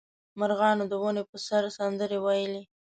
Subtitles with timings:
[0.39, 2.61] مرغانو د ونې په سر سندرې ویلې.